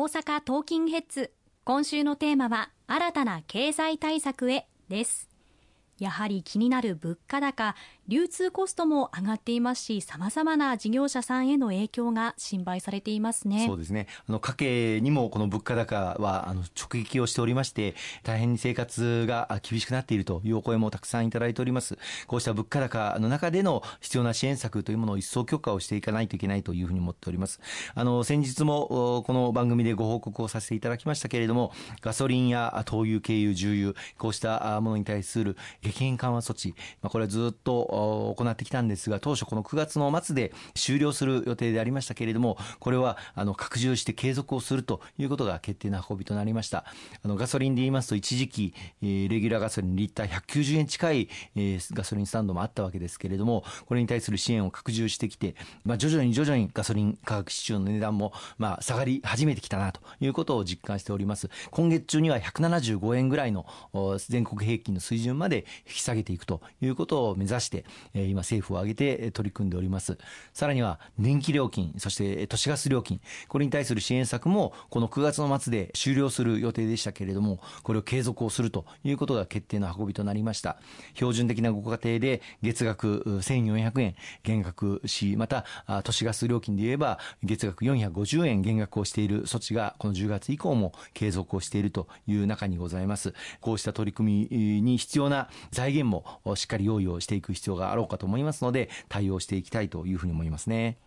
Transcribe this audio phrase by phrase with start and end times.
[0.00, 1.32] 大阪トーキングヘッズ。
[1.64, 5.28] 今週のテーマは新たな経済対策へです。
[5.98, 7.74] やはり気になる物価高。
[8.08, 13.66] 流通コストも上がっていますし、さまざまな事業者さんへの影響が心配されていますね。
[13.66, 14.06] そうですね。
[14.26, 21.98] あの、家計にもこの物価高は、あの、直撃をしておりまして、大変に生活が厳しくなっているというお声もたくさんいただいております。
[22.26, 27.60] こうした物価高の中での必要な支援策というものを一層強化をしていかないといけないというふうに思っております。
[27.94, 46.84] あの、先日も、この番組でご報告をさせていただきましたけれども、ガソリンや灯油、軽油、重油、こうしたものに対する激変緩和措置、まあ、これはずっと行ってきたんですが、当初この9月の末で終了する予定でありましたけれども、これはあの拡充して継続をするということが決定な運びとなりました。
[47.22, 61.48] あのガソリンで言いますと、一時期、えー、レギュラーガソリンリッター190円近い、えー、ガソリンスタンドもあったわけですけれども、これに対する支援を拡充してきて、まあ、徐々に徐々にガソリン価格支柱の値段も、まあ、下がり始めてきたなということを実感しております。
[61.70, 63.66] 今月中には175円ぐらいの
[64.28, 70.18] 全国平均の水準まで引き下げていくということを目指して、え、今政府を挙げて取り組んでおります。
[70.52, 80.78] さらには電気料金、そして都市ガス料金、これに対する支援策もこの9月の末で終了する予定でしたけれども、これを継続をするということが決定の運びとなりました。
[81.14, 85.64] 標準的なご家庭で月額1400円減額し、また
[86.04, 93.34] 都市ガス料金で言えば月額450円減額をしている措置がこの10月以降も継続をしているという中にございます。
[93.60, 100.98] こうした取り組みに必要な財源もしっかり用意をしていく必要があろうかと思いますので、対応していきたいというふうに思いますね。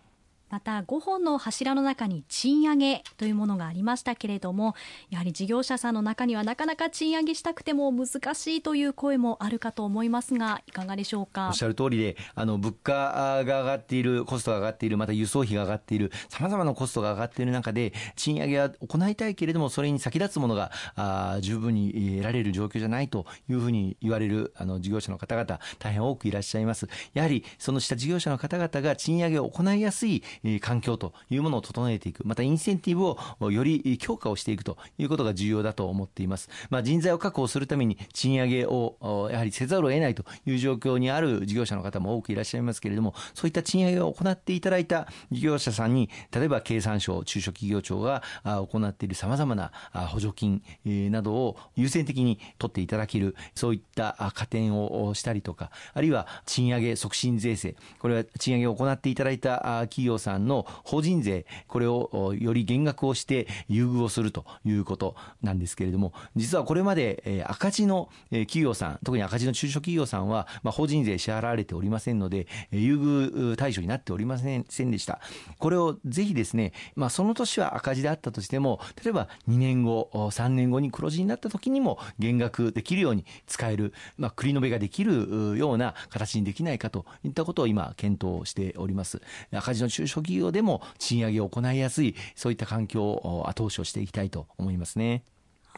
[0.51, 4.75] また5本の柱の中に賃上げというものがありましたけれども
[5.09, 11.47] やはり事業者さんの中にはなかなか賃上げしたくても難しいという声もあるかと思いますがいかがでしょうか？
[11.47, 26.89] おっしゃる通りであの物価が上がっているコストが上がっているまた輸送費が上がっているさまざまなコストが上がっている中で賃上げは行いたいけれどもそれに先立つものがあ十分に得られる状況じゃないというふうに言われるあの事業者の方々大変多くいらっしゃいます。
[27.13, 30.23] やはりその下事業者の方々が賃上げを行いやすい
[30.61, 36.49] 環境というものを整えていく、またインセンティブをより強化をしていくということが重要だと思っています。
[36.69, 50.61] まあ、人材を確保するために賃上げをやはりせざるを得ないという状況にある事業者の方も多くいらっしゃいますけれども、そういった賃上げを行っていただいた事業者さんに、例えば経産省、中小企業庁が行っている様々な補助金
[51.11, 75.19] などを優先的に取っていただける、そういった加点をしたりとか、あるいは賃上げ促進税制、これは賃上げを行っていただいた企業さんさんの法人税、これをより減額をして優遇をするということなんですけれども、実はこれまで赤字の企業さん、特に赤字の中小企業さんは、ま、法人税支払われておりませんので、優遇対象になっておりませんでした。
[75.59, 89.21] これをぜひですね、まあ、その年は赤字であったとしても、例えば2年後、3年後に黒字になった時にも減額できるように使える、まあ、繰り延べができるような形にできないかといったことを今検討しております。
[89.51, 95.23] 赤字の中小企業でも賃上げを行いやすい、そういった環境を後押しをしていきたいと思いますね。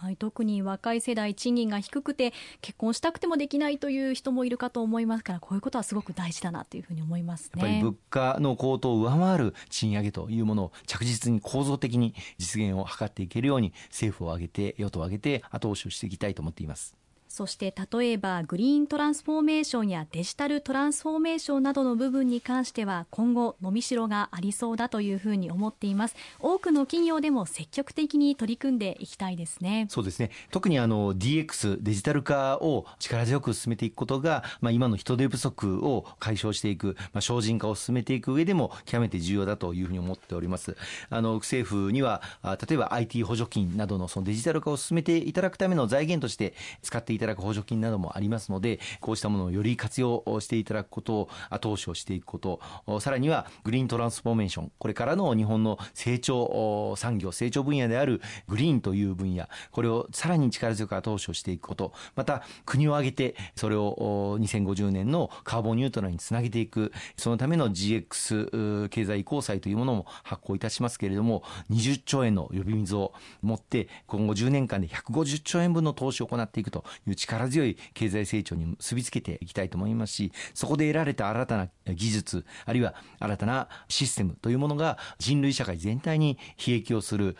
[0.04, 16.98] はい、特に若い世代賃金が低くて結婚したくてもできないという人もいるかと思いますからこういうことはすごく大事だなというふうに思いますねやっぱり物価の高騰を上回る賃上げというものを着実に構造的に実現を図っていけるように政府を挙げて与党を挙げて後押しをしていきたいと思っています
[17.34, 26.16] そして例えばグリーントランスフォーメーションやデジタルトランスフォーメーションなどの部分に関しては今後伸びしろがありそうだというふうに思っています。
[26.40, 29.88] 多くの企業でも積極的に取り組んでいきたいですね。
[29.90, 30.30] そうですね。
[30.52, 40.78] 特にあの DX デジタル化を力強く進めていくことが、まあ、今の人手不足を解消していく、まあ、精進化を進めていく上でも極めて重要だというふうに思っております。
[41.10, 52.59] あの政府には例えば IT 補助金などのそのデジタル化を進めていただくための財源として使っていただく補助金などもありますので、こうしたものをより活用していただくことを後押しをしていくこと、
[53.00, 87.38] さらにはグリーントランスフォーメーション、これからの日本の成長産業、成長分野であるグリーンという分野、これをさらに力強く後押しをしていくこと、また国を挙げてそれを2050年のカーボンニュートラルにつなげていく、そのための GX 経済移行債というものも発行いたしますけれども、20兆円の呼び水を持って、今後10年間で150兆円分の投資を行っていくという力強い経済成長に結びつけていきたいと思いますし、そこで得られた新たな技術、あるいは新たなシステムというものが人類社会全体に悲劇をする、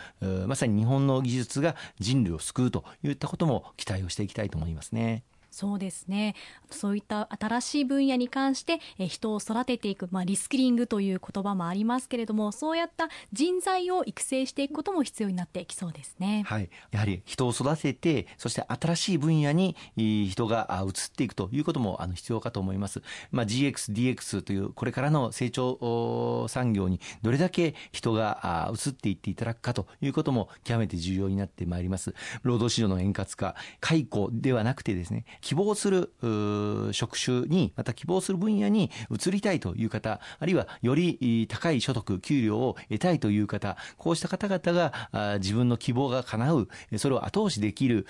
[0.48, 5.24] まさに日本の技術が人類を救うといったことも期待をしていきたいと思いますね。
[5.54, 6.36] そうですね。
[6.72, 23.02] そういった新しい分野に関してえ人を育てていく、まあ、リスキリングという言葉もありますけれどもそうやった人材を育成していくことも必要になってきそうですね、はい、やはり人を育ててそして新しい分野に人が移っていくということもあの必要かと思います、
[23.32, 32.16] まあ、GX、DX というこれからの成長産業にどれだけ人が移っていっていただくかということも極めて重要になってまいります。
[32.44, 36.14] 労働市場の円滑化解雇ではなくてですね希望する
[36.94, 46.68] 職種にまた希望する分野に移りたいという方あるいはより高い所得給料を得たいという方こうした方々が自分の希望が叶う
[46.98, 48.08] それを後押しできる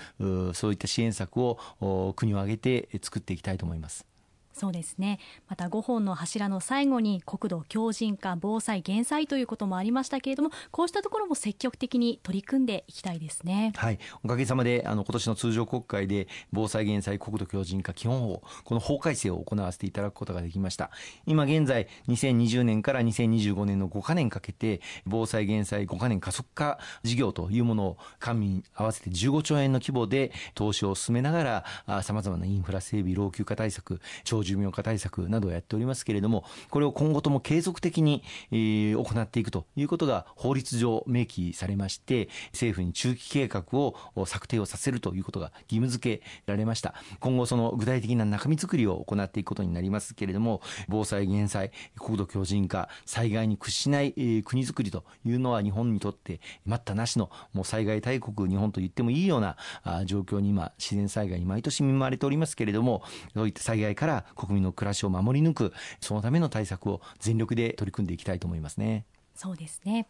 [0.54, 4.13] そういった支援策を国を挙げて作っていきたいと思います。
[4.54, 5.18] そうですね。
[5.48, 13.72] また5本の柱の最後に国土強靭化防災減災ということもありましたけれどもこうしたところも積極的に取り組んでいきたいですね。
[13.74, 13.98] はい。
[14.22, 20.90] おかげさまであの今年の通常国会で防災減災国土強靭化基本法この法改正を行わせていただくことができました。
[21.26, 43.96] 今現在2020年から2025年の5か年かけて防災減災5か年加速化事業というものを官民合わせて15兆円の規模で投資を進めながらさまざまなインフラ整備老朽化対策長寿命化対策などをやっておりますけれども、これを今後とも継続的に、えー、行っていくということが法律上明記されまして、政府に中期計画を
[44.26, 46.94] 策定をさせるということが義務付けられました。
[47.20, 59.56] 今後その具体的な中身作りを行っていくことになりますけれども、防災減災、国土強靭化、災害に屈しない、えー、国づくりというのは日本にとって待ったなしのもう災害大国日本と言ってもいいような
[60.04, 63.02] 状況に今自然災害に毎年見舞われておりますけれども、
[63.34, 69.04] そういった災害から国民の暮らしを守り抜くそのための対策を全力で取り組んでいきたいと思いますね。
[69.34, 70.06] そうですね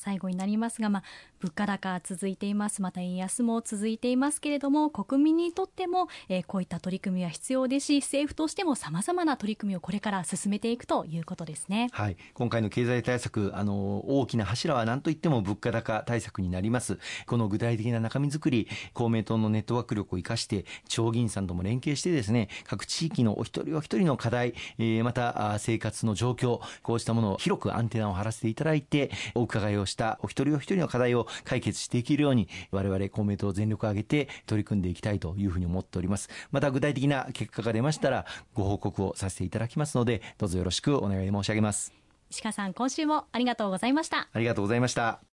[0.00, 1.02] 最後になりますが、まあ、
[1.40, 2.80] 物価高続いています。
[2.80, 16.98] また円安も続いていますけれども国民にとっても、えー、こういった取り組みは必要ですし政府としてもさまざまな取り組みをこれから進めていくということですね、はい、今回の経済対策あの大きな柱は何といっても物価高対策になります。
[17.26, 36.30] この具体的な中身作り公明党のネットワーク力を生かして地方議員さんとも連携してですね各地域のお一人お一人の課題、えー、また生活の状況こうしたものを広くアンテナを張らせていただいてお伺いをしたお一人お一人の課題を解決していけるように、我々公明党全力を挙げて取り組んでいきたいというふうに思っております。
[36.50, 41.92] また具体的な結果が出ましたら、ご報告をさせていただきますので、どうぞよろしくお願い申し上げます。
[42.30, 44.28] 石川さん、今週もありがとうございました。
[44.32, 45.29] ありがとうございました。